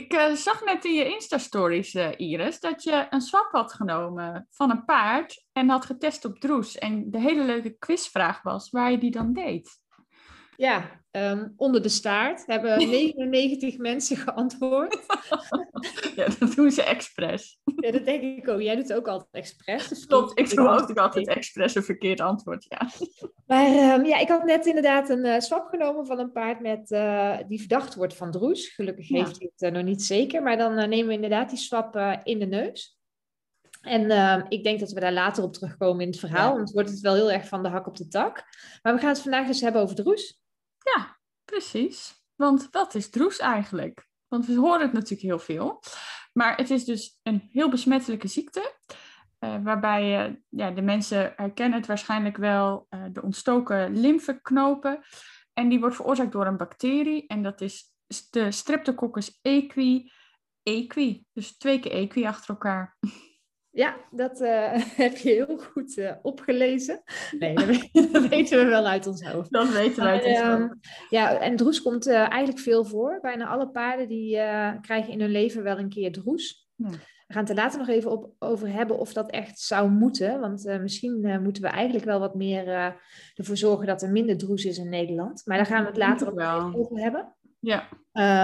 [0.00, 4.46] Ik uh, zag net in je Insta-stories, uh, Iris, dat je een swap had genomen
[4.50, 6.78] van een paard en had getest op droes.
[6.78, 9.78] En de hele leuke quizvraag was waar je die dan deed.
[10.56, 14.98] Ja, Ehm, onder de staart hebben 99 mensen geantwoord.
[16.16, 17.60] ja, dat doen ze expres.
[17.76, 18.60] Ja, dat denk ik ook.
[18.60, 19.88] Jij doet ook altijd expres.
[19.88, 22.88] Dus Klopt, ik doe ook altijd expres een verkeerd antwoord, ja.
[23.50, 26.90] Maar um, ja, ik had net inderdaad een uh, swap genomen van een paard met,
[26.90, 28.68] uh, die verdacht wordt van droes.
[28.68, 29.16] Gelukkig ja.
[29.16, 30.42] heeft hij het uh, nog niet zeker.
[30.42, 32.98] Maar dan nemen we inderdaad die swap in de neus.
[33.80, 36.56] En uh, ik denk dat we daar later op terugkomen in het verhaal, ja.
[36.56, 38.44] want wordt het wel heel erg van de hak op de tak.
[38.82, 40.40] Maar we gaan het vandaag dus hebben over droes.
[40.78, 42.24] Ja, precies.
[42.36, 44.08] Want wat is droes eigenlijk?
[44.28, 45.82] Want we horen het natuurlijk heel veel.
[46.32, 48.74] Maar het is dus een heel besmettelijke ziekte.
[49.44, 55.00] Uh, waarbij ja, de mensen herkennen het waarschijnlijk wel uh, de ontstoken lymfeknopen.
[55.52, 57.26] En die wordt veroorzaakt door een bacterie.
[57.26, 57.84] En dat is
[58.30, 60.10] de Streptococcus equi.
[60.62, 61.24] Equi.
[61.32, 62.98] Dus twee keer equi achter elkaar.
[63.70, 64.72] Ja, dat uh,
[65.04, 67.02] heb je heel goed uh, opgelezen.
[67.38, 67.54] Nee,
[68.12, 69.50] dat weten we wel uit ons hoofd.
[69.50, 70.60] Dat weten we uit ons hoofd.
[70.60, 70.70] Uh,
[71.08, 73.18] ja, en droes komt eigenlijk veel voor.
[73.20, 74.36] Bijna alle paarden die
[74.80, 76.68] krijgen in hun leven wel een keer droes.
[76.74, 76.88] Ja.
[77.30, 80.40] We gaan het er later nog even op, over hebben of dat echt zou moeten.
[80.40, 82.94] Want misschien moeten we eigenlijk wel wat meer
[83.34, 85.42] ervoor zorgen dat er minder droes is in Nederland.
[85.44, 86.74] Maar daar gaan we het later ook wel.
[86.74, 87.34] over hebben.
[87.58, 87.88] Ja.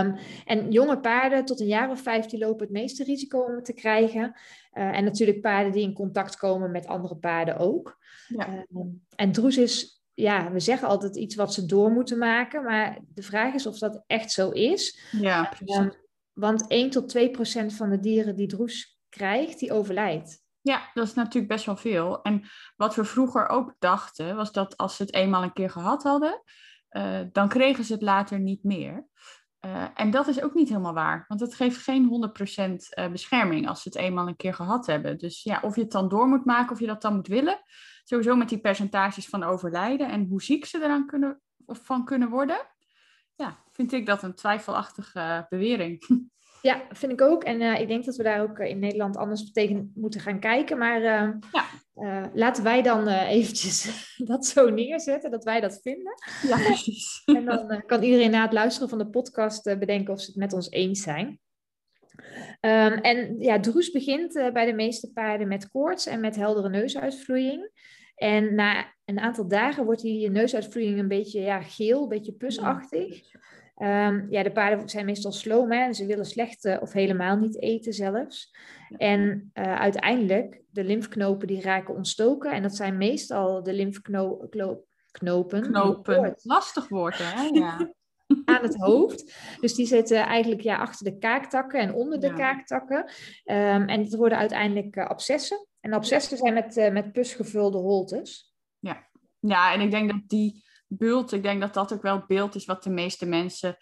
[0.00, 3.54] Um, en jonge paarden tot een jaar of vijf die lopen het meeste risico om
[3.54, 4.34] het te krijgen.
[4.72, 7.98] Uh, en natuurlijk paarden die in contact komen met andere paarden ook.
[8.28, 8.64] Ja.
[8.74, 12.64] Um, en droes is, ja, we zeggen altijd iets wat ze door moeten maken.
[12.64, 15.00] Maar de vraag is of dat echt zo is.
[15.10, 15.76] Ja, precies.
[15.76, 15.92] Um,
[16.38, 20.44] want 1 tot 2 procent van de dieren die droes krijgt, die overlijdt.
[20.60, 22.22] Ja, dat is natuurlijk best wel veel.
[22.22, 22.42] En
[22.76, 26.42] wat we vroeger ook dachten, was dat als ze het eenmaal een keer gehad hadden,
[26.90, 29.06] uh, dan kregen ze het later niet meer.
[29.60, 32.30] Uh, en dat is ook niet helemaal waar, want het geeft geen
[32.68, 35.18] 100% uh, bescherming als ze het eenmaal een keer gehad hebben.
[35.18, 37.58] Dus ja, of je het dan door moet maken, of je dat dan moet willen.
[38.04, 42.28] Sowieso met die percentages van overlijden en hoe ziek ze eraan kunnen, of van kunnen
[42.28, 42.75] worden.
[43.36, 46.04] Ja, vind ik dat een twijfelachtige bewering.
[46.62, 47.44] Ja, vind ik ook.
[47.44, 50.78] En uh, ik denk dat we daar ook in Nederland anders tegen moeten gaan kijken.
[50.78, 51.64] Maar uh, ja.
[51.94, 53.90] uh, laten wij dan eventjes
[54.32, 56.14] dat zo neerzetten, dat wij dat vinden.
[56.42, 57.22] Ja, precies.
[57.38, 60.52] en dan kan iedereen na het luisteren van de podcast bedenken of ze het met
[60.52, 61.40] ons eens zijn.
[62.60, 67.70] Um, en ja, droes begint bij de meeste paarden met koorts en met heldere neusuitvloeiing.
[68.16, 73.34] En na een aantal dagen wordt die neusuitvloeiing een beetje ja, geel, een beetje pusachtig.
[73.82, 77.62] Um, ja, de paarden zijn meestal sloom en ze willen slecht uh, of helemaal niet
[77.62, 78.56] eten zelfs.
[78.96, 82.52] En uh, uiteindelijk, de lymfknopen die raken ontstoken.
[82.52, 84.50] En dat zijn meestal de lymfknopen.
[85.10, 86.34] Knopen.
[86.42, 87.42] Lastig woord, hè?
[87.42, 87.92] Ja.
[88.44, 89.34] aan het hoofd.
[89.60, 92.34] Dus die zitten eigenlijk ja, achter de kaaktakken en onder de ja.
[92.34, 92.98] kaaktakken.
[93.44, 95.66] Um, en het worden uiteindelijk uh, abscessen.
[95.80, 98.54] En abscessen zijn met, uh, met pus gevulde holtes.
[98.78, 99.08] Ja.
[99.38, 102.54] ja, en ik denk dat die bult, ik denk dat dat ook wel het beeld
[102.54, 103.76] is wat de meeste mensen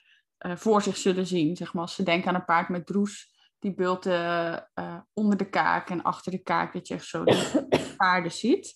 [0.46, 1.56] uh, voor zich zullen zien.
[1.56, 4.70] Zeg maar, als ze denken aan een paard met droes, die bulten
[5.12, 7.66] onder de kaak en achter de kaak, dat je echt zo de
[7.96, 8.74] paarden ziet.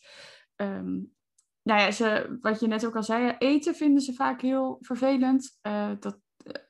[0.56, 1.16] Um,
[1.69, 5.59] nou ja, ze, wat je net ook al zei, eten vinden ze vaak heel vervelend.
[5.62, 6.19] Uh, dat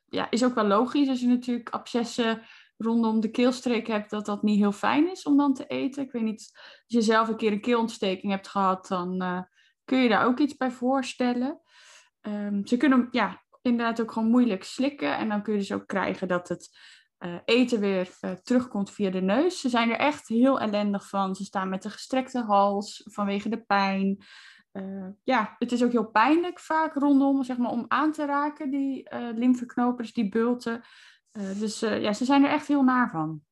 [0.08, 2.42] ja, is ook wel logisch als je natuurlijk abscessen
[2.76, 6.02] rondom de keelstreek hebt, dat dat niet heel fijn is om dan te eten.
[6.02, 9.46] Ik weet niet, als je zelf een keer een keelontsteking hebt gehad, dan
[9.84, 11.60] kun je daar ook iets bij voorstellen.
[12.22, 15.16] Um, ze kunnen ja, inderdaad ook gewoon moeilijk slikken.
[15.16, 16.78] En dan kun je dus ook krijgen dat het
[17.44, 18.08] eten weer
[18.42, 19.60] terugkomt via de neus.
[19.60, 21.34] Ze zijn er echt heel ellendig van.
[21.34, 24.24] Ze staan met een gestrekte hals vanwege de pijn.
[24.72, 28.70] Uh, ja, het is ook heel pijnlijk vaak rondom, zeg maar, om aan te raken,
[28.70, 30.82] die lymfeknopers, die bulten.
[31.58, 33.42] dus ja, ze zijn er echt heel naar van.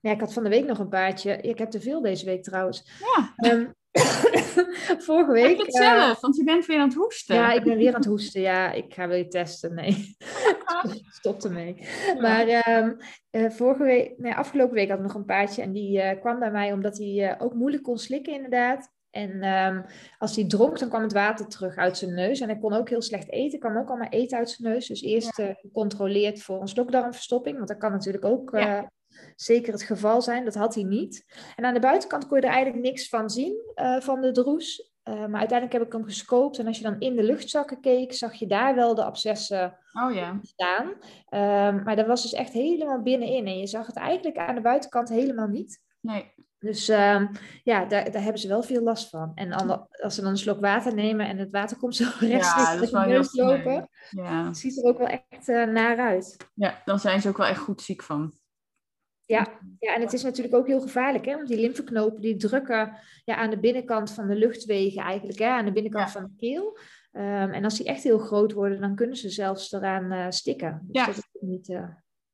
[0.00, 1.36] Ja, ik had van de week nog een paardje.
[1.40, 2.90] Ik heb te veel deze week trouwens.
[2.98, 3.50] Ja.
[3.50, 3.74] Um,
[5.06, 5.58] vorige week.
[5.58, 7.34] Ik het zelf, uh, want je bent weer aan het hoesten.
[7.34, 8.40] Ja, ik ben weer aan het hoesten.
[8.40, 9.74] Ja, ik ga weer testen.
[9.74, 10.16] Nee,
[11.18, 11.88] stop ermee.
[12.20, 12.96] Maar um,
[13.30, 16.38] uh, vorige week, nee, afgelopen week had ik nog een paardje en die uh, kwam
[16.38, 18.94] bij mij omdat hij ook moeilijk kon slikken, inderdaad.
[19.16, 19.82] En ehm,
[20.18, 22.40] als hij dronk, dan kwam het water terug uit zijn neus.
[22.40, 23.58] En hij kon ook heel slecht eten.
[23.58, 24.86] kwam ook allemaal eten uit zijn neus.
[24.86, 25.54] Dus eerst ja.
[25.60, 27.56] gecontroleerd voor een slokdarmverstopping.
[27.56, 28.58] Want dat kan natuurlijk ook
[29.36, 30.44] zeker het geval zijn.
[30.44, 31.24] Dat had hij niet.
[31.56, 33.56] En aan de buitenkant kon je er eigenlijk niks van zien,
[33.98, 34.94] van de droes.
[35.04, 36.58] Maar uiteindelijk heb ik hem gescoopt.
[36.58, 40.14] En als je dan in de luchtzakken keek, zag je daar wel de abscessen oh,
[40.14, 40.38] ja.
[40.42, 40.86] staan.
[40.86, 43.46] Uh, maar dat was dus echt helemaal binnenin.
[43.46, 45.82] En je zag het eigenlijk aan de buitenkant helemaal niet.
[46.00, 46.34] Nee.
[46.58, 47.22] Dus uh,
[47.62, 49.32] ja, daar, daar hebben ze wel veel last van.
[49.34, 49.52] En
[50.02, 53.34] als ze dan een slok water nemen en het water komt zo rechtstreeks ja, neus
[53.34, 54.52] lopen, ja.
[54.52, 56.36] ziet er ook wel echt uh, naar uit.
[56.54, 58.34] Ja, dan zijn ze ook wel echt goed ziek van.
[59.24, 61.34] Ja, ja, en het is natuurlijk ook heel gevaarlijk, hè?
[61.34, 65.48] want die lymfeknopen die drukken ja, aan de binnenkant van de luchtwegen eigenlijk, hè?
[65.48, 66.78] aan de binnenkant van de keel.
[67.12, 70.80] Um, en als die echt heel groot worden, dan kunnen ze zelfs eraan uh, stikken.
[70.82, 71.06] Dus ja.
[71.06, 71.88] dat is niet, uh...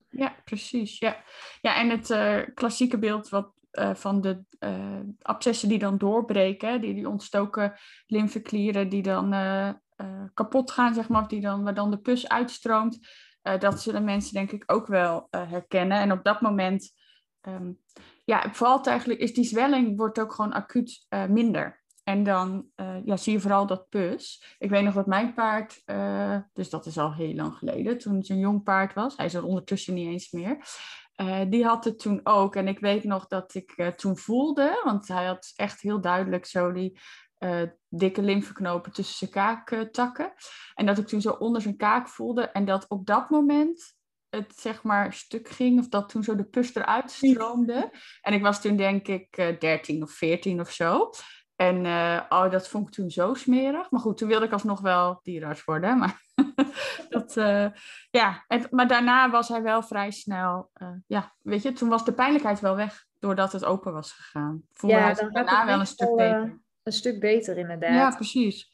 [0.08, 0.98] ja, precies.
[0.98, 1.24] Ja,
[1.60, 3.51] ja en het uh, klassieke beeld wat,
[3.92, 4.44] van de
[5.22, 7.74] abscessen die dan doorbreken, die, die ontstoken
[8.06, 9.30] lymfeklieren die dan
[10.34, 12.98] kapot gaan, zeg maar, die dan, waar dan de pus uitstroomt.
[13.42, 15.98] Uh, dat zullen mensen denk ik ook wel uh, herkennen.
[15.98, 16.92] En op dat moment,
[17.48, 17.78] um,
[18.24, 21.81] ja, valt eigenlijk, is die zwelling wordt ook gewoon acuut uh, minder.
[22.04, 22.66] En dan
[23.04, 24.56] ja, zie je vooral dat pus.
[24.58, 25.82] Ik weet nog dat mijn paard,
[26.52, 29.34] dus dat is al heel lang geleden, toen het een jong paard was, hij is
[29.34, 30.64] er ondertussen niet eens meer.
[31.48, 32.56] die had het toen ook.
[32.56, 36.72] En ik weet nog dat ik toen voelde, want hij had echt heel duidelijk zo
[36.72, 36.98] die
[37.88, 40.32] dikke lymfeknopen tussen zijn kaaktakken.
[40.74, 42.42] En dat ik toen zo onder zijn kaak voelde.
[42.42, 43.96] En dat op dat moment
[44.28, 45.78] het zeg maar stuk ging.
[45.78, 47.90] Of dat toen zo de pus eruit stroomde.
[48.20, 51.10] En ik was toen denk ik uh, eh, 13 of 14 of zo.
[51.68, 53.90] En uh, oh, dat vond ik toen zo smerig.
[53.90, 55.98] Maar goed, toen wilde ik alsnog wel dierenarts worden.
[55.98, 56.20] Maar,
[57.08, 57.66] dat, uh,
[58.10, 58.44] ja.
[58.46, 60.70] En, maar daarna was hij wel vrij snel...
[60.82, 63.04] Uh, ja, weet je, toen was de pijnlijkheid wel weg.
[63.18, 64.62] Doordat het open was gegaan.
[64.70, 67.94] Voelde ja, hij daarna wel een stuk beter een stuk beter inderdaad.
[67.94, 68.71] Ja, precies.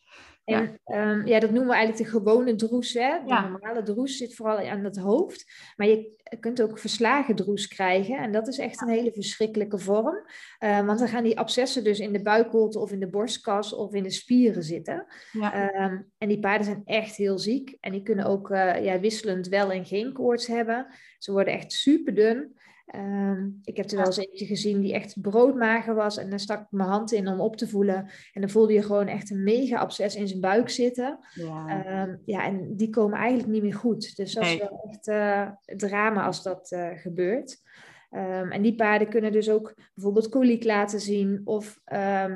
[0.49, 1.11] En ja.
[1.11, 2.93] Um, ja, dat noemen we eigenlijk de gewone droes.
[2.93, 3.19] Hè?
[3.25, 3.49] De ja.
[3.49, 5.45] normale droes zit vooral aan het hoofd.
[5.77, 8.19] Maar je kunt ook verslagen droes krijgen.
[8.19, 10.27] En dat is echt een hele verschrikkelijke vorm.
[10.61, 13.95] Uh, want dan gaan die abscessen dus in de buikholte of in de borstkas of
[13.95, 15.07] in de spieren zitten.
[15.35, 17.77] Um, en die paarden zijn echt heel ziek.
[17.81, 20.87] En die kunnen ook uh, ja, wisselend wel en geen koorts hebben.
[21.19, 22.58] Ze worden echt super dun.
[22.97, 26.17] Um, ik heb er wel eens eentje gezien die echt broodmager was.
[26.17, 28.11] En daar stak ik mijn hand in om op te voelen.
[28.33, 31.19] En dan voelde je gewoon echt een mega absces in zijn buik zitten.
[31.35, 34.17] Ja, um, ja en die komen eigenlijk niet meer goed.
[34.17, 37.63] Dus dat is wel echt uh, drama als dat uh, gebeurt.
[38.11, 41.41] Um, en die paarden kunnen dus ook bijvoorbeeld koliek laten zien.
[41.45, 41.81] Of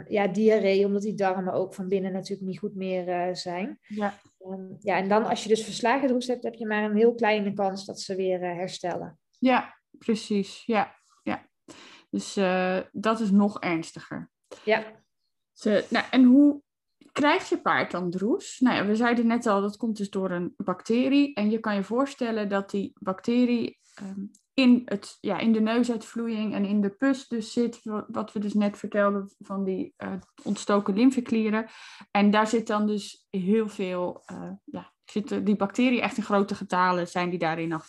[0.09, 3.79] ja, diarree, omdat die darmen ook van binnen natuurlijk niet goed meer uh, zijn.
[3.83, 4.15] Ja.
[4.79, 7.53] ja, en dan als je dus verslagen droes hebt, heb je maar een heel kleine
[7.53, 9.19] kans dat ze weer herstellen.
[9.39, 10.63] Ja, precies.
[10.67, 11.47] Ja, ja.
[12.11, 14.31] Dus uh, dat is nog ernstiger.
[14.65, 14.85] Ja.
[15.53, 16.63] Ze, nou, en hoe
[17.13, 18.59] krijgt je paard dan droes?
[18.61, 21.35] Nou ja, we zeiden net al, dat komt dus door een bacterie.
[21.35, 26.55] En je kan je voorstellen dat die bacterie um, in, het, ja, in de neusuitvloeiing
[26.55, 30.13] en in de pus dus zit, wat we dus net vertelden van die uh,
[30.43, 31.67] ontstoken lymfeklieren.
[32.11, 36.55] En daar zit dan dus heel veel, uh, ja, zitten die bacteriën echt in grote
[36.55, 37.81] getalen zijn die daarin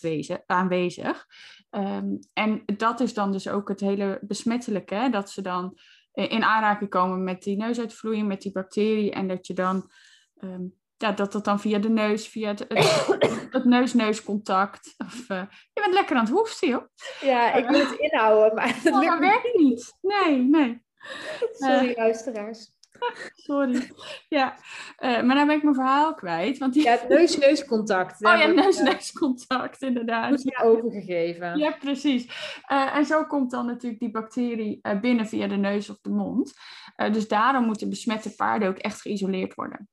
[0.45, 1.25] aanwezig.
[1.71, 5.09] Um, en dat is dan dus ook het hele besmettelijke, hè?
[5.09, 5.77] dat ze dan
[6.13, 9.91] in aanraking komen met die neusuitvloeiing, met die bacterie en dat je dan,
[10.39, 15.43] um, ja, dat dat dan via de neus, via het, het, het neus-neuscontact, of uh,
[15.73, 16.87] je bent lekker aan het hoesten, joh.
[17.21, 19.97] Ja, ik wil het inhouden, maar dat, oh, dat werkt niet.
[20.01, 20.81] Nee, nee.
[21.53, 22.71] Sorry, uh, luisteraars.
[23.35, 23.91] Sorry.
[24.29, 24.55] Ja,
[24.99, 26.57] uh, maar dan ben ik mijn verhaal kwijt.
[26.57, 26.83] Want die...
[26.83, 28.25] Ja, het neus-neuscontact.
[28.25, 30.41] Oh ja, neus-neuscontact, inderdaad.
[30.43, 30.63] Ja.
[30.63, 31.57] overgegeven.
[31.57, 32.25] Ja, precies.
[32.71, 36.09] Uh, en zo komt dan natuurlijk die bacterie uh, binnen via de neus of de
[36.09, 36.53] mond.
[36.95, 39.87] dus daarom moeten besmette paarden ook echt geïsoleerd worden.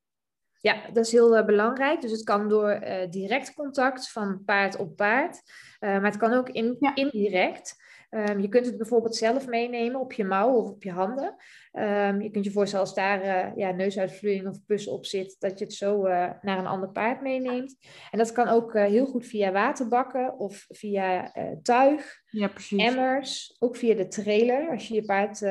[0.60, 2.00] Ja, dat is heel belangrijk.
[2.00, 2.80] Dus het kan door
[3.10, 5.40] direct contact van paard op paard.
[5.80, 6.94] maar het kan ook in, ja.
[6.94, 7.76] indirect.
[8.10, 11.34] Um, je kunt het bijvoorbeeld zelf meenemen op je mouw of op je handen.
[11.72, 15.58] Um, je kunt je voorstellen als daar uh, ja, neusuitvloeiing of pus op zit, dat
[15.58, 17.76] je het zo uh, naar een ander paard meeneemt.
[18.10, 23.76] En dat kan ook uh, heel goed via waterbakken of via tuig, ja, emmers, ook
[23.76, 24.70] via de trailer.
[24.70, 25.42] Als je je paard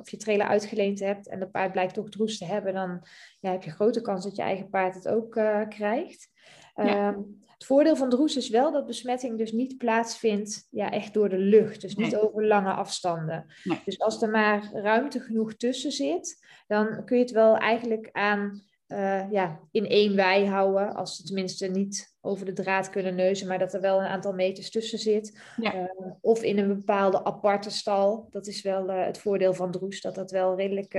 [0.00, 3.06] of je trailer uitgeleend hebt en dat paard blijkt toch droes te hebben, dan
[3.40, 5.30] ja, heb je grote kans dat je eigen paard het ook
[5.68, 6.28] krijgt.
[6.74, 7.08] Ja.
[7.08, 11.28] Um, het voordeel van droes is wel dat besmetting dus niet plaatsvindt ja, echt door
[11.28, 11.80] de lucht.
[11.80, 13.46] Dus niet over lange afstanden.
[13.64, 13.80] Nee.
[13.84, 18.62] Dus als er maar ruimte genoeg tussen zit, dan kun je het wel eigenlijk aan
[18.88, 20.94] uh, ja, in één wei houden.
[20.94, 24.32] Als ze tenminste niet over de draad kunnen neuzen, maar dat er wel een aantal
[24.32, 25.40] meters tussen zit.
[25.56, 25.74] Ja.
[25.74, 25.84] Uh,
[26.20, 28.26] of in een bepaalde aparte stal.
[28.30, 30.94] Dat is wel uh, het voordeel van droes, dat dat wel redelijk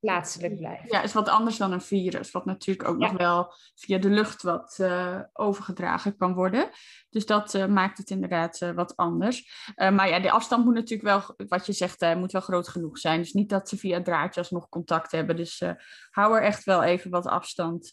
[0.00, 0.92] plaatselijk blijft.
[0.92, 4.42] Ja, is wat anders dan een virus, wat natuurlijk ook nog wel via de lucht
[4.42, 6.70] wat uh, overgedragen kan worden.
[7.10, 9.52] Dus dat uh, maakt het inderdaad uh, wat anders.
[9.76, 13.20] maar ja, de afstand moet natuurlijk wel, wat je zegt, moet wel groot genoeg zijn.
[13.20, 15.36] Dus niet dat ze via draadjes nog contact hebben.
[15.36, 15.62] Dus
[16.10, 17.88] hou er echt wel even wat afstand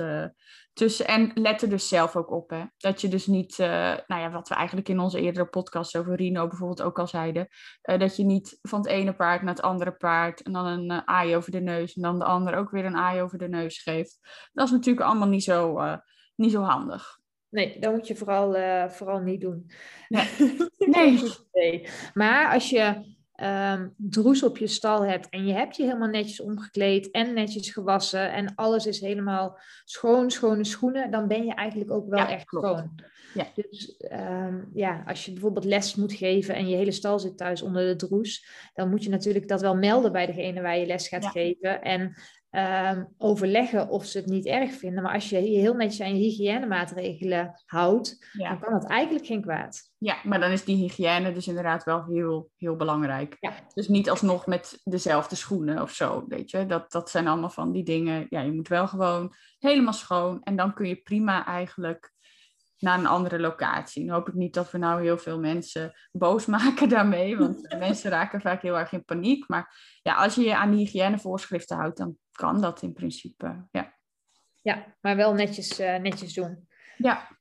[0.78, 1.08] tussen.
[1.08, 2.64] En let er dus zelf ook op, hè.
[2.78, 6.48] Dat je dus niet, nou ja, wat we eigenlijk in onze eerdere podcast over Rino
[6.48, 7.48] bijvoorbeeld ook al zeiden,
[7.82, 11.36] dat je niet van het ene paard naar het andere paard en dan een aai
[11.36, 14.20] over de neus en dan de ander ook weer een aai over de neus geeft.
[14.54, 15.98] Dat is natuurlijk allemaal niet zo, uh,
[16.36, 17.20] niet zo handig.
[17.50, 19.72] Nee, dat moet je vooral, uh, vooral niet doen.
[20.08, 20.28] Nee.
[20.78, 21.24] nee.
[21.52, 21.88] nee.
[22.14, 26.42] Maar als je um, droes op je stal hebt en je hebt je helemaal netjes
[26.42, 31.92] omgekleed en netjes gewassen en alles is helemaal schoon, schone schoenen, dan ben je eigenlijk
[31.92, 32.66] ook wel echt klopt.
[32.66, 33.00] schoon.
[33.34, 33.46] Ja.
[33.56, 37.62] Dus um, ja, als je bijvoorbeeld les moet geven en je hele stal zit thuis
[37.62, 41.08] onder de droes, dan moet je natuurlijk dat wel melden bij degene waar je les
[41.08, 41.82] gaat geven.
[41.82, 42.16] En
[42.52, 45.04] um, overleggen of ze het niet erg vinden.
[45.04, 49.42] Maar als je je heel netjes aan je hygiënemaatregelen houdt, dan kan dat eigenlijk geen
[49.42, 49.92] kwaad.
[49.98, 53.38] Ja, maar dan is die hygiëne dus inderdaad wel heel, heel belangrijk.
[53.40, 53.54] Ja.
[53.74, 56.66] Dus niet alsnog met dezelfde schoenen of zo, weet je.
[56.66, 58.26] Dat, dat zijn allemaal van die dingen.
[58.30, 60.44] Ja, je moet wel gewoon helemaal schoon.
[60.44, 62.16] En dan kun je prima eigenlijk
[62.80, 64.06] naar een andere locatie.
[64.06, 68.12] Dan hoop ik niet dat we nou heel veel mensen boos maken daarmee, want mensen
[68.12, 69.48] raken vaak heel erg in paniek.
[69.48, 73.68] Maar ja, als je je aan die hygiënevoorschriften houdt, dan kan dat in principe.
[73.72, 73.94] Ja,
[74.62, 76.68] ja maar wel netjes, uh, netjes doen.
[76.98, 77.36] Ja.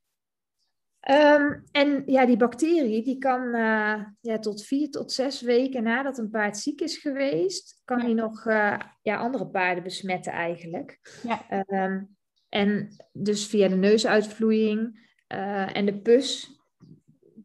[1.11, 6.19] Um, en ja, die bacterie die kan uh, ja, tot vier tot zes weken nadat
[6.19, 8.05] een paard ziek is geweest, kan ja.
[8.05, 11.01] die nog uh, ja, andere paarden besmetten eigenlijk.
[11.23, 11.65] Ja.
[11.69, 12.17] Um,
[12.49, 16.57] en dus via de neusuitvloeiing, uh, en de pus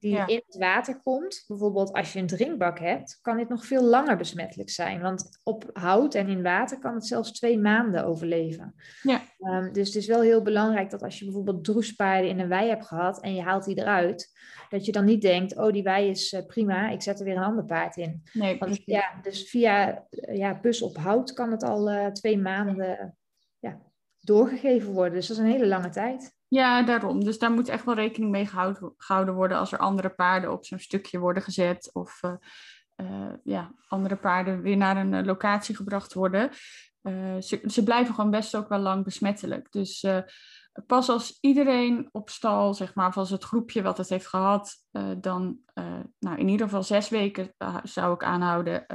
[0.01, 3.83] die in het water komt, bijvoorbeeld als je een drinkbak hebt, kan dit nog veel
[3.83, 5.01] langer besmettelijk zijn.
[5.01, 8.75] Want op hout en in water kan het zelfs twee maanden overleven.
[9.01, 9.21] Ja.
[9.39, 12.69] Um, dus het is wel heel belangrijk dat als je bijvoorbeeld droespaarden in een wei
[12.69, 14.31] hebt gehad en je haalt die eruit,
[14.69, 17.35] dat je dan niet denkt, oh die wei is uh, prima, ik zet er weer
[17.35, 18.21] een ander paard in.
[18.33, 22.37] Nee, Want ja, dus via uh, ja, pus op hout kan het al uh, twee
[22.37, 23.17] maanden
[23.59, 23.81] ja,
[24.19, 25.13] doorgegeven worden.
[25.13, 26.39] Dus dat is een hele lange tijd.
[26.53, 27.23] Ja, daarom.
[27.23, 28.45] Dus daar moet echt wel rekening mee
[28.97, 31.89] gehouden, worden als er andere paarden op zo'n stukje worden gezet.
[31.93, 32.33] Of uh,
[32.97, 36.49] uh, ja, andere paarden weer naar een uh, locatie gebracht worden.
[37.39, 39.71] Ze, ze, blijven gewoon best ook wel lang besmettelijk.
[39.71, 40.05] Dus
[40.85, 44.75] pas als iedereen op stal, zeg maar, of als het groepje wat het heeft gehad,
[45.17, 45.59] dan
[46.19, 47.53] nou, in ieder geval zes weken
[47.83, 48.85] zou ik aanhouden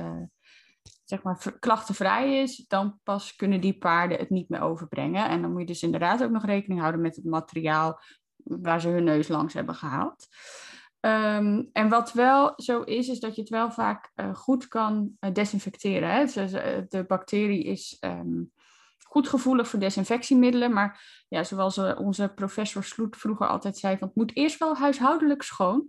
[1.06, 5.28] zeg maar, klachtenvrij is, dan pas kunnen die paarden het niet meer overbrengen.
[5.28, 8.00] En dan moet je dus inderdaad ook nog rekening houden met het materiaal
[8.36, 10.28] waar ze hun neus langs hebben gehaald.
[11.00, 15.10] Um, en wat wel zo is, is dat je het wel vaak uh, goed kan
[15.20, 16.10] uh, desinfecteren.
[16.10, 16.24] Hè?
[16.24, 18.52] Dus, uh, de bacterie is um,
[19.16, 20.72] goed gevoelig voor desinfectiemiddelen.
[20.72, 24.76] Maar ja, zoals uh, onze professor Sloet vroeger altijd zei, van het moet eerst wel
[24.76, 25.88] huishoudelijk schoon.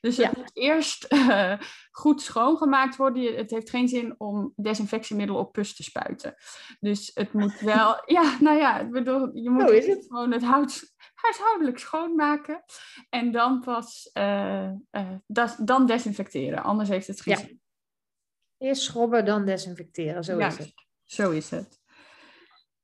[0.00, 1.58] Dus het moet eerst uh,
[1.90, 3.36] goed schoongemaakt worden.
[3.36, 6.34] Het heeft geen zin om desinfectiemiddel op pus te spuiten.
[6.80, 10.04] Dus het moet wel, ja, nou ja, ik bedoel, je moet het.
[10.08, 12.64] gewoon het hout huishoudelijk schoonmaken.
[13.08, 14.70] En dan pas, uh,
[15.26, 16.62] das, dan desinfecteren.
[16.62, 17.40] Anders heeft het geen ja.
[17.40, 17.60] zin.
[18.58, 20.24] Eerst schrobben, dan desinfecteren.
[20.24, 20.74] Zo is het.
[21.04, 21.77] Zo is het.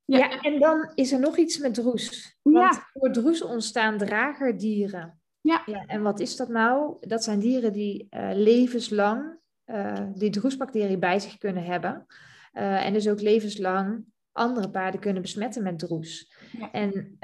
[0.04, 0.18] Ja.
[0.18, 0.40] ja.
[0.40, 2.36] en dan is er nog iets met droes.
[2.42, 2.86] Want ja.
[2.92, 5.20] voor droes ontstaan dragerdieren.
[5.40, 5.62] Ja.
[5.66, 5.84] ja.
[5.86, 6.96] En wat is dat nou?
[7.00, 12.06] Dat zijn dieren die uh, levenslang uh, die droesbacterie bij zich kunnen hebben.
[12.52, 16.34] Uh, en dus ook levenslang andere paarden kunnen besmetten met droes.
[16.58, 16.70] Ja.
[16.70, 17.18] En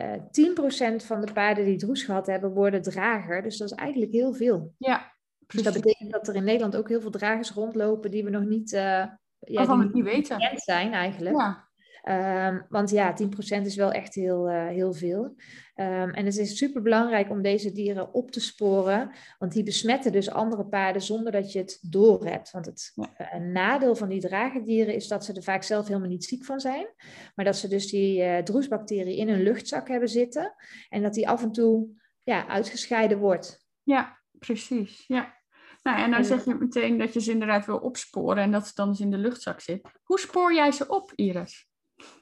[1.02, 3.42] 10% van de paarden die droes gehad hebben, worden drager.
[3.42, 4.74] Dus dat is eigenlijk heel veel.
[4.78, 5.12] Ja,
[5.46, 5.64] precies.
[5.64, 8.44] Dus dat betekent dat er in Nederland ook heel veel dragers rondlopen die we nog
[8.44, 10.52] niet, ja, niet, niet weten.
[10.54, 11.36] zijn eigenlijk.
[11.36, 11.69] Ja.
[12.08, 15.22] Um, want ja, 10% is wel echt heel, uh, heel veel.
[15.24, 20.12] Um, en het is super belangrijk om deze dieren op te sporen, want die besmetten
[20.12, 22.50] dus andere paarden zonder dat je het doorhebt.
[22.50, 26.24] Want het uh, nadeel van die dragerdieren is dat ze er vaak zelf helemaal niet
[26.24, 26.86] ziek van zijn,
[27.34, 30.54] maar dat ze dus die uh, droesbacterie in een luchtzak hebben zitten
[30.88, 31.88] en dat die af en toe
[32.22, 33.66] ja, uitgescheiden wordt.
[33.82, 35.04] Ja, precies.
[35.06, 35.38] Ja.
[35.82, 38.72] Nou, en dan zeg je meteen dat je ze inderdaad wil opsporen en dat ze
[38.74, 39.80] dan dus in de luchtzak zit.
[40.02, 41.69] Hoe spoor jij ze op, Iris?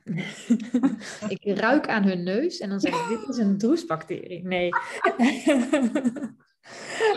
[1.39, 4.47] ik ruik aan hun neus en dan zeg ik, dit is een droesbacterie.
[4.47, 4.71] Nee.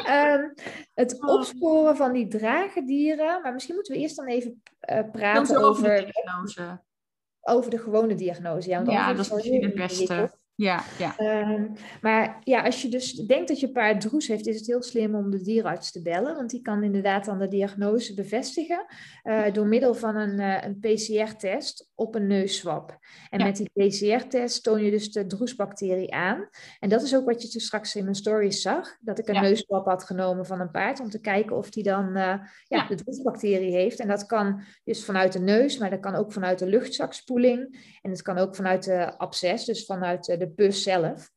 [0.07, 0.53] um,
[1.01, 1.29] het oh.
[1.29, 5.95] opsporen van die dragedieren, maar misschien moeten we eerst dan even uh, praten over, over
[5.95, 6.81] de diagnose.
[7.41, 8.69] Over de gewone diagnose.
[8.69, 10.39] Ja, ja dat is misschien het beste.
[10.61, 11.17] Ja, ja.
[11.17, 11.67] Ehm,
[12.01, 15.15] maar ja, als je dus denkt dat je paard droes heeft, is het heel slim
[15.15, 16.35] om de dierenarts te bellen.
[16.35, 18.85] Want die kan inderdaad dan de diagnose bevestigen
[19.23, 22.99] uh, door middel van een, uh, een PCR-test op een neuszwab.
[23.29, 26.49] En met die PCR-test toon je dus de droesbacterie aan.
[26.79, 28.97] En dat is ook wat je dus straks in mijn stories zag.
[28.99, 29.41] Dat ik een ja.
[29.41, 32.87] neuszwab had genomen van een paard om te kijken of die dan uh, ja, ja,
[32.87, 33.99] de droesbacterie heeft.
[33.99, 37.89] En dat kan dus vanuit de neus, maar dat kan ook vanuit de luchtzakspoeling.
[38.01, 41.29] En het kan ook vanuit de absces, dus vanuit de bus zelf.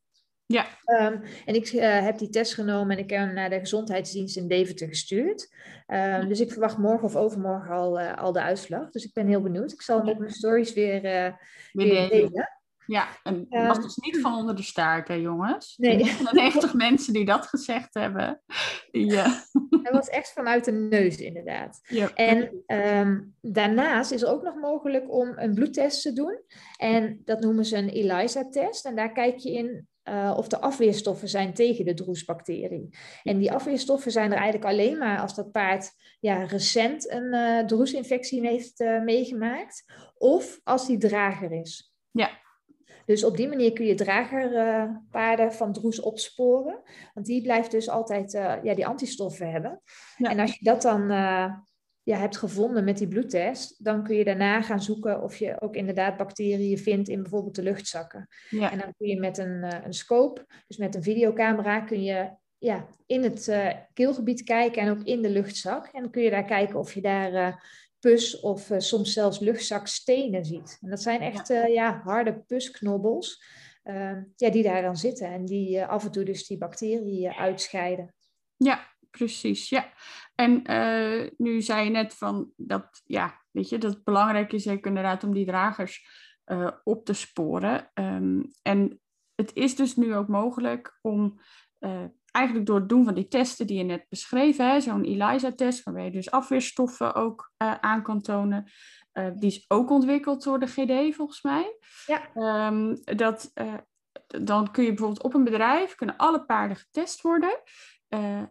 [0.47, 0.67] Ja.
[0.87, 4.37] Um, en ik uh, heb die test genomen en ik heb hem naar de gezondheidsdienst
[4.37, 5.55] in Deventer gestuurd.
[5.87, 8.91] Um, dus ik verwacht morgen of overmorgen al, uh, al de uitslag.
[8.91, 9.73] Dus ik ben heel benieuwd.
[9.73, 11.33] Ik zal hem op mijn stories weer, uh,
[11.73, 12.54] weer delen.
[12.87, 15.77] Ja, en dat was dus niet van onder de staart, hè, jongens?
[15.77, 15.97] Nee.
[16.05, 18.43] 99 mensen die dat gezegd hebben.
[18.91, 19.45] Ja.
[19.83, 21.81] Hij was echt vanuit de neus, inderdaad.
[21.83, 22.11] Ja.
[22.15, 26.41] En um, daarnaast is er ook nog mogelijk om een bloedtest te doen.
[26.77, 28.85] En dat noemen ze een ELISA-test.
[28.85, 32.89] En daar kijk je in uh, of de afweerstoffen zijn tegen de droesbacterie.
[33.23, 37.65] En die afweerstoffen zijn er eigenlijk alleen maar als dat paard ja, recent een uh,
[37.65, 39.85] droesinfectie heeft uh, meegemaakt.
[40.17, 41.95] Of als die drager is.
[42.11, 42.43] Ja.
[43.05, 46.83] Dus op die manier kun je dragerpaarden van droes opsporen.
[47.15, 48.33] Want die blijft dus altijd
[48.63, 49.81] ja, die antistoffen hebben.
[50.17, 50.31] Ja.
[50.31, 51.11] En als je dat dan
[52.05, 55.75] ja, hebt gevonden met die bloedtest, dan kun je daarna gaan zoeken of je ook
[55.75, 58.29] inderdaad bacteriën vindt in bijvoorbeeld de luchtzakken.
[58.51, 58.73] Ja.
[58.73, 62.31] En dan kun je met een, uh, een scope, dus met een videocamera, kun je
[62.59, 65.87] ja, in het uh, keelgebied kijken en ook in de luchtzak.
[65.87, 67.55] En dan kun je daar kijken of je daar uh,
[68.05, 70.79] pus of soms zelfs luchtzakstenen ziet.
[70.81, 71.67] En dat zijn echt ja.
[71.67, 73.45] ja harde pusknobbels
[74.37, 78.15] ja, die daar dan zitten en die af en toe dus die bacteriën uitscheiden.
[78.57, 79.69] Ja, precies.
[79.69, 79.93] Ja.
[80.35, 84.69] En uh, nu zei je net van dat, ja, weet je, dat het belangrijk is
[84.69, 86.07] ook inderdaad om die dragers
[86.47, 87.91] uh, op te sporen.
[87.95, 89.01] Um, en
[89.35, 91.41] het is dus nu ook mogelijk om
[91.81, 96.05] uh, eigenlijk door het doen van die testen die je net beschreef, zo'n ELISA-test, waarbij
[96.05, 98.71] je dus afweerstoffen ook aan kan tonen.
[99.13, 101.79] die is ook ontwikkeld door de GD volgens mij.
[102.07, 102.67] Ja.
[102.67, 103.53] Um, dat,
[104.27, 107.63] dan kun je bijvoorbeeld op een bedrijf, kunnen alle paarden getest worden.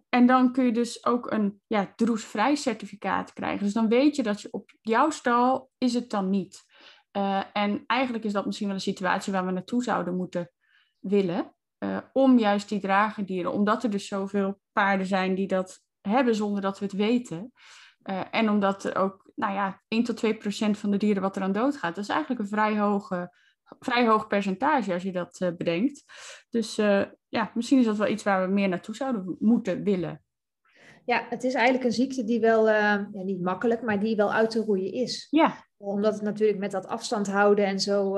[0.09, 3.63] En dan kun je dus ook een ja, droesvrij certificaat krijgen.
[3.63, 6.63] Dus dan weet je dat je op jouw stal is het dan niet.
[7.53, 10.51] En eigenlijk is dat misschien wel een situatie waar we naartoe zouden moeten
[10.99, 11.55] willen.
[11.84, 16.62] Uh, om juist die dragerdieren, omdat er dus zoveel paarden zijn die dat hebben zonder
[16.62, 17.52] dat we het weten.
[18.32, 21.41] en omdat er ook, nou ja, 1 tot 2 procent van de dieren wat er
[21.41, 21.96] aan dood gaat.
[21.96, 23.41] Dat is eigenlijk een vrij hoge
[23.80, 26.04] vrij hoog percentage als je dat uh, bedenkt.
[26.50, 26.76] Dus
[27.28, 30.24] ja, misschien is dat wel iets waar we meer naartoe zouden moeten willen.
[31.06, 34.50] Ja, het is eigenlijk een ziekte die wel, ja, niet makkelijk, maar die wel uit
[34.50, 35.28] te roeien is.
[35.30, 35.65] Ja.
[35.78, 38.17] Omdat het natuurlijk met dat afstand houden en zo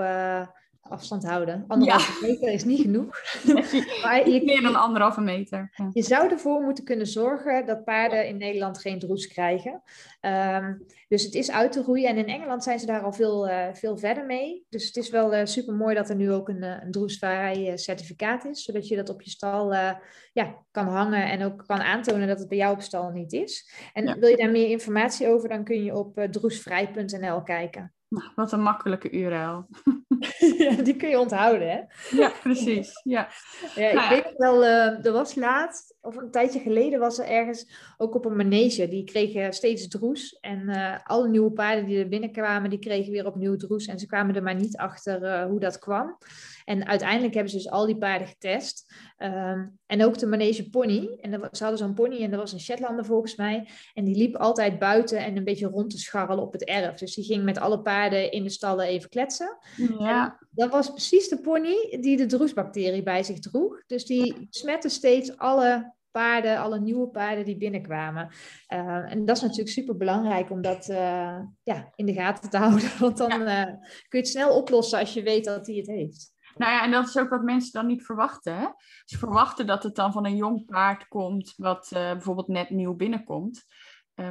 [0.90, 1.64] afstand houden.
[1.68, 2.28] Anderhalve ja.
[2.28, 3.18] meter is niet genoeg.
[4.04, 5.72] maar je, meer dan anderhalve meter.
[5.76, 5.90] Ja.
[5.94, 9.82] Je zou ervoor moeten kunnen zorgen dat paarden in Nederland geen droes krijgen.
[10.22, 12.10] Um, dus het is uit te roeien.
[12.10, 14.66] En in Engeland zijn ze daar al veel, uh, veel verder mee.
[14.70, 18.46] Dus het is wel uh, super mooi dat er nu ook een, een droesvrij certificaat
[18.46, 18.64] is.
[18.64, 19.92] Zodat je dat op je stal uh,
[20.34, 23.72] ja, kan hangen en ook kan aantonen dat het bij jou op stal niet is.
[23.94, 24.20] En ja.
[24.20, 27.94] wil je daar meer informatie over, dan kun je op droesvrij.nl kijken.
[28.16, 29.66] Nou, wat een makkelijke URL.
[30.64, 31.82] ja, die kun je onthouden, hè?
[32.18, 33.02] Ja, precies.
[33.04, 33.28] Ja.
[33.76, 37.26] ja ik nou, weet wel, uh, er was laatst, of een tijdje geleden, was er
[37.26, 38.88] ergens ook op een manege.
[38.88, 40.38] Die kregen steeds droes.
[40.40, 43.86] En uh, alle nieuwe paarden die er binnenkwamen, die kregen weer opnieuw droes.
[43.86, 46.18] En ze kwamen er maar niet achter uh, hoe dat kwam.
[46.66, 48.94] En uiteindelijk hebben ze dus al die paarden getest.
[49.18, 51.18] Um, en ook de manege pony.
[51.22, 53.70] En er, ze hadden zo'n pony en er was een Shetlander volgens mij.
[53.94, 56.98] En die liep altijd buiten en een beetje rond te scharrelen op het erf.
[56.98, 59.58] Dus die ging met alle paarden in de stallen even kletsen.
[60.00, 60.26] Ja.
[60.26, 63.84] En dat was precies de pony die de droesbacterie bij zich droeg.
[63.86, 68.30] Dus die smette steeds alle paarden, alle nieuwe paarden die binnenkwamen.
[68.74, 72.58] Uh, en dat is natuurlijk super belangrijk om dat uh, ja, in de gaten te
[72.64, 72.90] houden.
[73.00, 73.68] Want dan ja.
[73.68, 76.34] uh, kun je het snel oplossen als je weet dat hij het heeft.
[76.58, 78.56] Nou ja, en dat is ook wat mensen dan niet verwachten.
[78.56, 78.68] Hè?
[79.06, 83.66] Ze verwachten dat het dan van een jong paard komt, wat bijvoorbeeld net nieuw binnenkomt.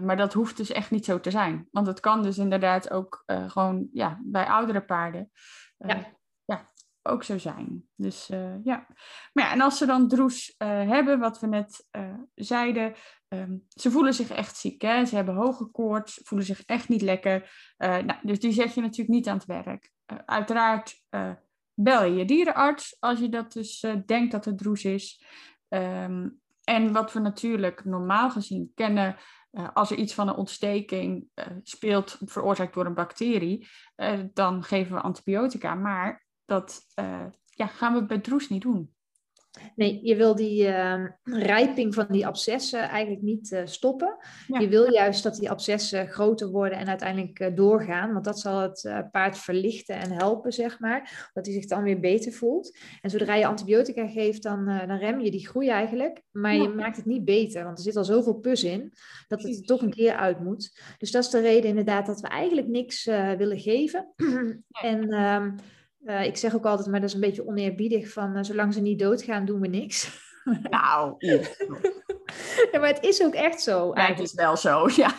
[0.03, 1.69] Maar dat hoeft dus echt niet zo te zijn.
[1.71, 5.31] Want het kan dus inderdaad ook gewoon ja, bij oudere paarden
[5.79, 6.17] ja.
[7.07, 7.85] Ook zo zijn.
[7.97, 8.27] Dus
[8.63, 8.87] ja.
[9.33, 11.89] Maar ja, en als ze dan droes hebben, wat we net
[12.35, 12.95] zeiden,
[13.29, 14.83] um, ze voelen zich echt ziek.
[14.83, 15.05] Hè?
[15.05, 17.51] Ze hebben hoge koorts, voelen zich echt niet lekker.
[17.79, 19.91] nou, dus die zet je natuurlijk niet aan het werk.
[20.25, 21.03] uiteraard
[21.75, 25.25] bel je je dierenarts als je dat dus denkt dat het droes is.
[25.69, 29.17] Um, en wat we natuurlijk normaal gezien kennen,
[29.73, 31.29] als er iets van een ontsteking
[31.63, 33.69] speelt, veroorzaakt door een bacterie,
[34.33, 35.75] dan geven we antibiotica.
[35.75, 36.85] Maar dat
[37.51, 38.95] ja, gaan we bij droes niet doen.
[39.75, 44.17] Nee, je wil die uh, rijping van die abscessen eigenlijk niet uh, stoppen.
[44.47, 48.13] Je wil juist dat die abscessen groter worden en uiteindelijk uh, doorgaan.
[48.13, 51.31] Want dat zal het paard verlichten en helpen, zeg maar.
[51.33, 52.79] Dat hij zich dan weer beter voelt.
[53.01, 56.23] En zodra je antibiotica geeft, dan, dan rem je die groei eigenlijk.
[56.31, 56.63] Maar ja.
[56.63, 58.93] je maakt het niet beter, want er zit al zoveel pus in.
[59.29, 60.81] Dat het er toch een keer uit moet.
[60.99, 64.13] Dus dat is de reden inderdaad dat we eigenlijk niks willen geven.
[64.83, 65.13] en...
[65.13, 65.57] Um,
[66.05, 68.81] uh, ik zeg ook altijd, maar dat is een beetje oneerbiedig, van uh, zolang ze
[68.81, 70.23] niet doodgaan, doen we niks.
[70.71, 71.15] Nou,
[72.73, 73.91] ja, maar het is ook echt zo.
[73.95, 75.15] Ja, het is wel zo, ja.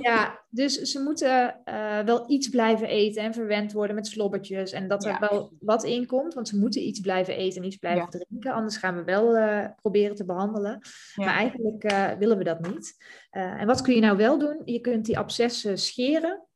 [0.00, 4.72] Ja, dus ze moeten uh, wel iets blijven eten en verwend worden met slobbertjes.
[4.72, 5.26] En dat er ja.
[5.30, 8.18] wel wat in komt, want ze moeten iets blijven eten en iets blijven ja.
[8.18, 8.52] drinken.
[8.52, 9.36] Anders gaan we wel
[9.80, 10.80] proberen te behandelen.
[11.14, 11.82] Maar eigenlijk
[12.18, 12.96] willen we dat niet.
[13.30, 14.62] en wat kun je nou wel doen?
[14.64, 16.46] Je kunt die abscessen scheren.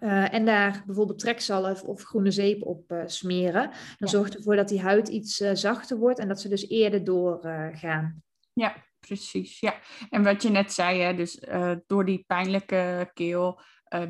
[0.00, 3.62] Uh, en daar bijvoorbeeld trekzalf of groene zeep op uh, smeren.
[3.70, 4.06] Dan ja.
[4.06, 8.22] zorgt ervoor dat die huid iets uh, zachter wordt en dat ze dus eerder doorgaan.
[8.52, 9.60] ja, precies.
[9.60, 9.74] Ja.
[10.10, 11.44] En wat je net zei, hè, dus
[11.86, 13.60] door die pijnlijke keel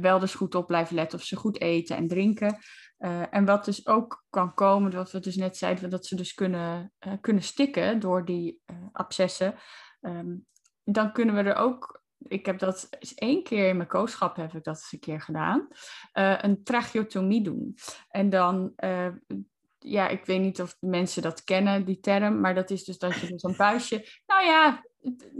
[0.00, 2.58] wel dus goed op blijven letten of ze goed eten en drinken.
[3.30, 6.92] en wat dus ook kan komen, wat we dus net zeiden, dat ze dus kunnen,
[7.20, 8.60] kunnen stikken door die
[8.92, 9.54] abscessen.
[10.00, 10.46] Um,
[10.84, 14.54] dan kunnen we er ook ik heb dat eens één keer in mijn kooschap heb
[14.54, 15.68] ik dat eens een keer gedaan.
[16.14, 17.76] Uh, een tracheotomie doen.
[18.08, 19.08] En dan, uh,
[19.78, 23.14] ja, ik weet niet of mensen dat kennen, die term, maar dat is dus dat
[23.14, 24.06] je dus een buisje.
[24.26, 24.84] Nou ja,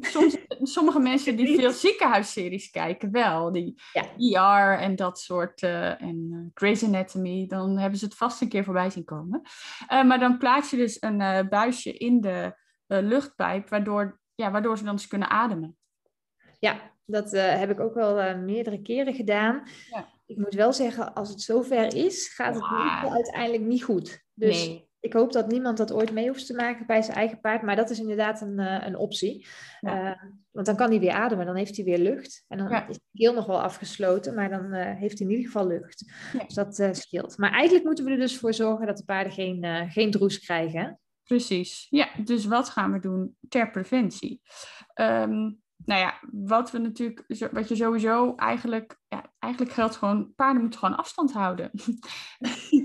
[0.01, 4.05] soms, sommige mensen die veel ziekenhuisseries kijken wel, die ja.
[4.17, 8.65] ER en dat soort, uh, en Grey's Anatomy, dan hebben ze het vast een keer
[8.65, 9.43] voorbij zien komen.
[9.89, 12.55] maar dan plaats je dus een buisje in de
[12.87, 15.80] luchtpijp, waardoor, ja, waardoor ze dan eens kunnen ademen.
[16.61, 19.63] Ja, dat uh, heb ik ook wel uh, meerdere keren gedaan.
[19.91, 20.09] Ja.
[20.27, 23.13] Ik moet wel zeggen, als het zover is, gaat het wow.
[23.13, 24.25] uiteindelijk niet goed.
[24.35, 24.89] Dus nee.
[25.01, 27.63] ik hoop dat niemand dat ooit mee hoeft te maken bij zijn eigen paard.
[27.63, 29.47] Maar dat is inderdaad een, uh, een optie.
[29.81, 30.33] Ja.
[30.51, 32.45] want dan kan hij weer ademen, dan heeft hij weer lucht.
[32.49, 32.89] En dan ja.
[32.89, 36.13] is de keel nog wel afgesloten, maar dan heeft hij in ieder geval lucht.
[36.47, 37.39] Dus dat scheelt.
[37.39, 41.01] Maar eigenlijk moeten we er dus voor zorgen dat de paarden geen, geen droes krijgen.
[41.25, 41.87] Precies.
[41.91, 44.41] Ja, dus wat gaan we doen ter preventie?
[44.95, 50.61] Um, nou ja, wat we natuurlijk, wat je sowieso eigenlijk, ja, eigenlijk geldt gewoon, paarden
[50.61, 51.71] moeten gewoon afstand houden.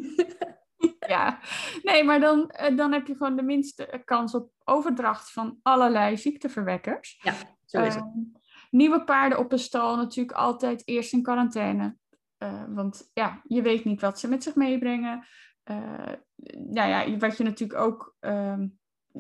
[1.08, 1.40] ja,
[1.82, 6.18] nee, maar dan, eh, dan heb je gewoon de minste kans op overdracht van allerlei
[6.18, 7.20] ziekteverwekkers.
[7.22, 7.34] Ja,
[7.66, 8.04] zo is het.
[8.04, 11.98] Uh, nieuwe paarden op een stal natuurlijk altijd eerst in quarantaine.
[12.44, 15.28] Uh, want ja, je weet niet wat ze met zich meebrengen.
[15.72, 16.14] Uh,
[16.54, 18.68] nou ja, wat je natuurlijk ook, ehm,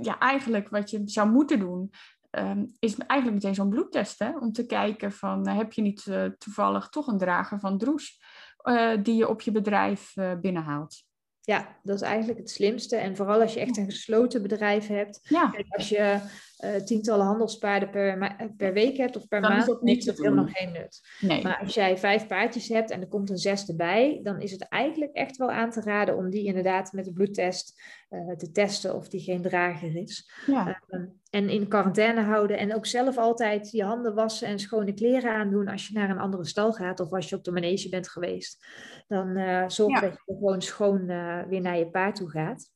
[0.02, 1.92] ja, eigenlijk wat je zou moeten doen,
[2.38, 4.20] um, is eigenlijk meteen zo'n bloedtest.
[4.20, 4.38] Hè?
[4.38, 8.22] Om te kijken van uh, heb je niet uh, toevallig toch een drager van droes
[8.64, 11.04] uh, die je op je bedrijf binnenhaalt.
[11.42, 12.96] Ja, dat is eigenlijk het slimste.
[12.96, 15.20] En vooral als je echt een gesloten bedrijf hebt.
[15.24, 15.50] Ja.
[15.50, 16.20] Kijk, als je
[16.64, 20.72] uh, tientallen handelspaarden per, per week hebt of per dan maand, is heeft helemaal geen
[20.72, 21.02] nut.
[21.20, 21.44] Nee.
[21.44, 24.68] Maar als jij vijf paardjes hebt en er komt een zesde bij, dan is het
[24.68, 28.96] eigenlijk echt wel aan te raden om die inderdaad met de bloedtest uh, te testen
[28.96, 30.32] of die geen drager is.
[30.46, 30.82] Ja.
[30.90, 35.32] Uh, en in quarantaine houden en ook zelf altijd je handen wassen en schone kleren
[35.32, 38.10] aandoen als je naar een andere stal gaat of als je op de manege bent
[38.10, 38.66] geweest.
[39.08, 40.00] Dan uh, zorg ja.
[40.00, 41.06] dat je gewoon schoon
[41.48, 42.74] weer naar je paard toe gaat.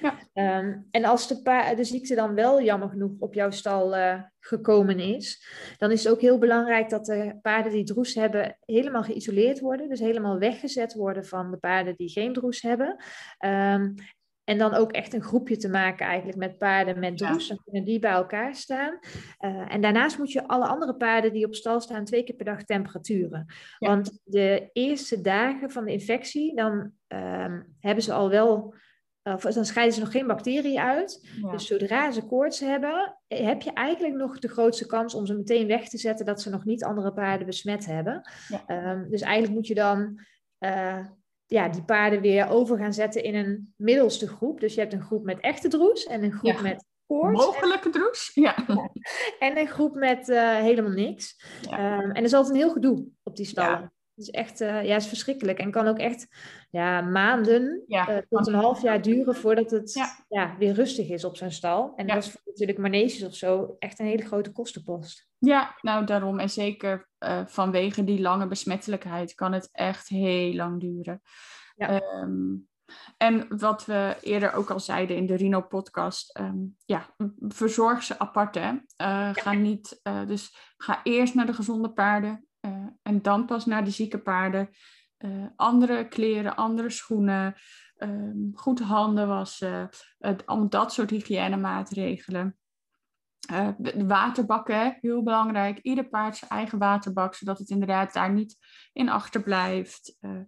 [0.00, 0.58] Ja.
[0.58, 4.98] Um, en als de, de ziekte dan wel jammer genoeg op jouw stal uh, gekomen
[4.98, 9.60] is, dan is het ook heel belangrijk dat de paarden die droes hebben helemaal geïsoleerd
[9.60, 9.88] worden.
[9.88, 12.96] Dus helemaal weggezet worden van de paarden die geen droes hebben.
[13.44, 13.94] Um,
[14.44, 17.46] en dan ook echt een groepje te maken eigenlijk met paarden met droes.
[17.46, 17.54] Ja.
[17.54, 18.98] Dan kunnen die bij elkaar staan.
[19.40, 22.44] Uh, en daarnaast moet je alle andere paarden die op stal staan twee keer per
[22.44, 23.46] dag temperaturen.
[23.78, 23.88] Ja.
[23.88, 28.74] Want de eerste dagen van de infectie, dan um, hebben ze al wel
[29.24, 31.28] of dan scheiden ze nog geen bacteriën uit.
[31.42, 31.50] Ja.
[31.50, 35.66] Dus zodra ze koorts hebben, heb je eigenlijk nog de grootste kans om ze meteen
[35.66, 38.30] weg te zetten dat ze nog niet andere paarden besmet hebben.
[38.48, 38.92] Ja.
[38.92, 40.20] Um, dus eigenlijk moet je dan
[40.58, 41.06] uh,
[41.46, 44.60] ja, die paarden weer over gaan zetten in een middelste groep.
[44.60, 46.62] Dus je hebt een groep met echte droes en een groep ja.
[46.62, 47.44] met koorts.
[47.44, 48.56] Mogelijke droes, ja.
[49.38, 51.44] En een groep met uh, helemaal niks.
[51.70, 53.92] Um, en er is altijd een heel gedoe op die stallen.
[54.14, 55.58] Het is echt, uh, ja, is verschrikkelijk.
[55.58, 56.26] En kan ook echt
[56.70, 60.24] ja, maanden ja, uh, tot een half jaar duren voordat het ja.
[60.28, 61.92] Ja, weer rustig is op zijn stal.
[61.96, 65.28] En dat is voor natuurlijk maneges of zo echt een hele grote kostenpost.
[65.38, 66.38] Ja, nou daarom.
[66.38, 71.22] En zeker uh, vanwege die lange besmettelijkheid kan het echt heel lang duren.
[72.22, 72.68] Um,
[73.16, 78.54] en wat we eerder ook al zeiden in de Rino-podcast, um, ja, verzorg ze apart.
[78.54, 78.72] Hè?
[79.32, 83.90] Ga niet, dus ga eerst naar de gezonde paarden uh, en dan pas naar de
[83.90, 84.68] zieke paarden.
[85.56, 87.54] andere kleren, andere schoenen.
[87.96, 92.56] ehm, goed handen wassen, uh, dat soort hygiënemaatregelen.
[93.52, 93.68] Uh,
[94.06, 95.78] waterbakken, heel belangrijk.
[95.78, 98.56] Ieder paard zijn eigen waterbak, zodat het inderdaad daar niet
[98.92, 100.16] in achterblijft.
[100.20, 100.40] Uh,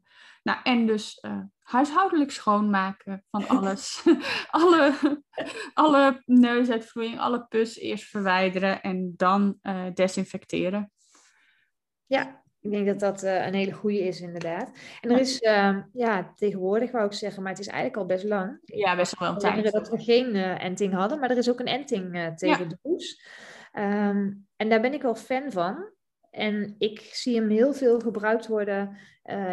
[0.42, 4.04] nou, en dus uh, huishoudelijk schoonmaken van alles.
[4.50, 4.94] alle,
[5.74, 9.58] alle neusuitvloeiing, alle pus eerst verwijderen en dan
[9.94, 10.92] desinfecteren.
[12.06, 14.70] Ja, ik denk dat dat een hele goede is, inderdaad.
[15.00, 18.24] En er is, uh, ja, tegenwoordig wou ik zeggen, maar het is eigenlijk al best
[18.24, 18.58] lang.
[18.64, 19.72] Ja, best wel een tijd.
[19.72, 22.68] dat we geen uh, enting hadden, maar er is ook een enting uh, tegen ja.
[22.68, 23.22] de poes.
[23.72, 25.90] Um, en daar ben ik wel fan van.
[26.30, 28.96] En ik zie hem heel veel gebruikt worden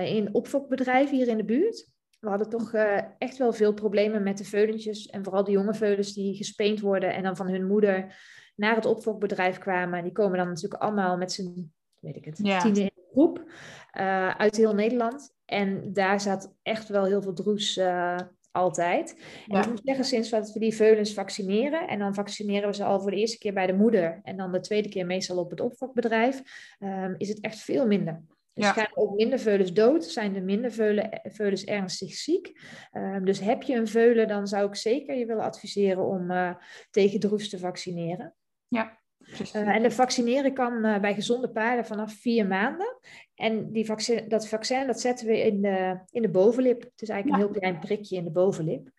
[0.03, 1.91] in opfokbedrijven hier in de buurt.
[2.19, 2.73] We hadden toch
[3.17, 5.05] echt wel veel problemen met de veulentjes.
[5.05, 8.15] En vooral de jonge veulens die gespeend worden en dan van hun moeder
[8.55, 10.03] naar het opfokbedrijf kwamen.
[10.03, 12.59] Die komen dan natuurlijk allemaal met z'n weet ik het, ja.
[12.59, 13.43] tiende groep
[13.97, 15.35] uh, uit heel Nederland.
[15.45, 18.17] En daar zat echt wel heel veel droes uh,
[18.51, 19.21] altijd.
[19.47, 22.83] En ik moet zeggen, sinds dat we die veulens vaccineren, en dan vaccineren we ze
[22.83, 25.49] al voor de eerste keer bij de moeder en dan de tweede keer meestal op
[25.49, 26.41] het opvokbedrijf,
[26.79, 28.21] um, is het echt veel minder.
[28.53, 28.73] Dus ja.
[28.73, 32.59] gaan ook minder veulens dood, zijn er minder veulen, veulens ernstig ziek.
[32.91, 36.55] Um, dus heb je een veulen, dan zou ik zeker je willen adviseren om uh,
[36.91, 38.35] tegen droes te vaccineren.
[38.67, 42.97] Ja, uh, en de vaccineren kan uh, bij gezonde paarden vanaf vier maanden.
[43.35, 46.81] En die vaccin, dat vaccin dat zetten we in de, in de bovenlip.
[46.81, 48.89] Het is eigenlijk een heel klein prikje in de bovenlip.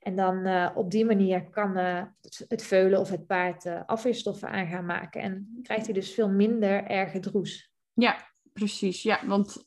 [0.00, 4.66] En dan uh, op die manier kan het, het, veulen of het paard afweerstoffen aan
[4.66, 5.20] gaan maken.
[5.20, 7.72] En krijgt hij dus veel minder erge droes.
[7.92, 8.16] Ja,
[8.52, 9.02] precies.
[9.02, 9.64] Ja, want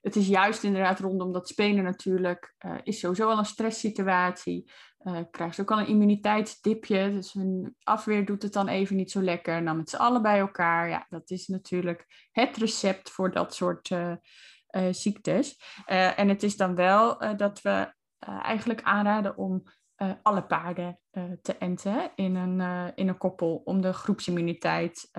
[0.00, 4.70] het is juist inderdaad rondom dat spelen natuurlijk, is sowieso al een stresssituatie
[5.04, 7.12] uh, krijgen ze ook al een immuniteitsdipje.
[7.12, 9.54] Dus hun afweer doet het dan even niet zo lekker.
[9.54, 10.88] En dan met z'n allen bij elkaar.
[10.88, 14.12] Ja, dat is natuurlijk het recept voor dat soort uh,
[14.70, 15.60] uh, ziektes.
[15.86, 17.92] en het is dan wel dat we
[18.42, 19.62] eigenlijk aanraden om
[20.22, 21.00] alle paarden
[21.42, 23.62] te enten in een, in een koppel.
[23.64, 25.10] Om de groepsimmuniteit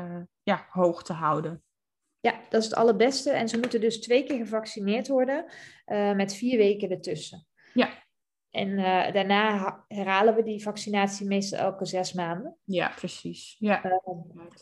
[0.44, 1.64] ja, hoog te houden.
[2.20, 3.32] Ja, dat is het allerbeste.
[3.32, 5.46] En ze moeten dus twee keer gevaccineerd worden
[6.16, 7.48] met vier weken ertussen.
[7.74, 8.05] Ja,
[8.56, 12.56] en uh, daarna herhalen we die vaccinatie meestal elke zes maanden.
[12.64, 13.56] Ja, precies.
[13.60, 13.86] Ja.
[13.86, 13.92] Uh,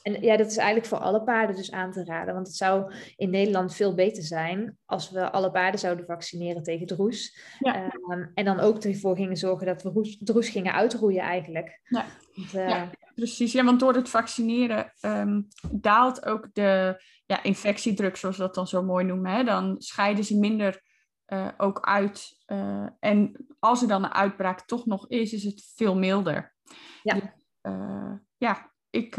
[0.01, 2.33] en ja, dat is eigenlijk voor alle paarden dus aan te raden.
[2.33, 6.87] Want het zou in Nederland veel beter zijn als we alle paarden zouden vaccineren tegen
[6.87, 7.39] droes.
[7.59, 7.91] Ja.
[8.09, 11.79] Um, en dan ook ervoor gingen zorgen dat we droes gingen uitroeien eigenlijk.
[11.83, 12.05] Ja.
[12.33, 13.51] Want, ja, precies.
[13.51, 18.67] Ja, want door het vaccineren um, daalt ook de ja, infectiedruk, zoals we dat dan
[18.67, 19.31] zo mooi noemen.
[19.31, 19.43] Hè?
[19.43, 20.81] Dan scheiden ze minder
[21.27, 22.43] uh, ook uit.
[22.47, 26.55] Uh, en als er dan een uitbraak toch nog is, is het veel milder.
[27.03, 27.23] Ja, dus,
[27.61, 29.15] uh, ja ik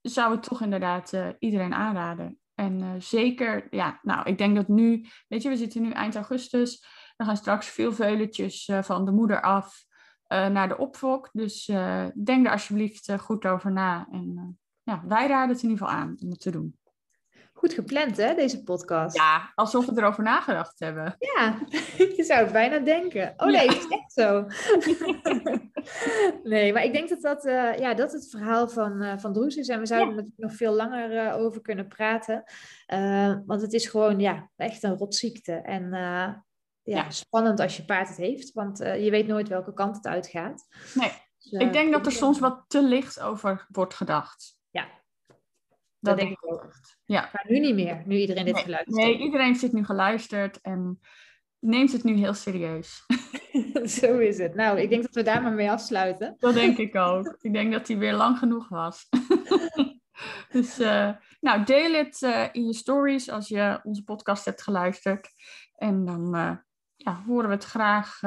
[0.00, 2.38] zou het toch inderdaad iedereen aanraden.
[2.54, 6.84] En zeker, ja, nou, ik denk dat nu, weet je, we zitten nu eind augustus.
[7.16, 9.84] Er gaan straks veel veuletjes van de moeder af
[10.28, 11.28] naar de opfok.
[11.32, 11.64] Dus
[12.24, 14.08] denk er alsjeblieft goed over na.
[14.10, 16.79] En ja, wij raden het in ieder geval aan om het te doen.
[17.60, 19.16] Goed gepland, hè, deze podcast?
[19.16, 21.16] Ja, alsof we erover nagedacht hebben.
[21.18, 21.58] Ja,
[22.16, 23.34] je zou het bijna denken.
[23.36, 24.46] Oh nee, het is echt zo.
[26.50, 29.56] nee, maar ik denk dat dat, uh, ja, dat het verhaal van, uh, van Droes
[29.56, 29.68] is.
[29.68, 32.44] En we zouden er nog veel langer uh, over kunnen praten.
[33.46, 35.52] want het is gewoon ja, echt een rotziekte.
[35.52, 36.44] En ja,
[36.82, 38.52] ja, spannend als je paard het heeft.
[38.52, 40.66] Want je weet nooit welke kant het uitgaat.
[40.94, 44.58] Nee, dus, ik denk dat er soms wat te licht over wordt gedacht.
[46.00, 46.72] Dat, denk ik ook.
[47.04, 47.30] Ja.
[47.32, 51.00] Maar nu niet meer, nu iedereen dit nee, geluisterd Nee, iedereen zit nu geluisterd en
[51.58, 53.04] neemt het nu heel serieus.
[53.98, 54.54] Zo is het.
[54.54, 56.36] Nou, ik denk dat we daar maar mee afsluiten.
[56.38, 57.36] Dat denk ik ook.
[57.40, 59.08] Ik denk dat hij weer lang genoeg was.
[60.52, 61.10] dus uh,
[61.40, 65.28] nou, deel het uh, in je stories als je onze podcast hebt geluisterd.
[65.74, 66.56] En dan uh,
[66.96, 68.20] ja, horen we het graag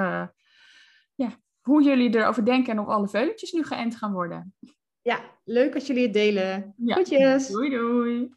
[1.16, 1.30] ja,
[1.62, 4.56] hoe jullie erover denken en of alle veuletjes nu geënt gaan worden.
[5.04, 6.74] Ja, leuk als jullie het delen.
[6.78, 6.96] Ja.
[7.52, 8.30] Doei doei.